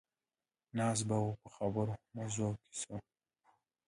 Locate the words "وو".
1.21-1.39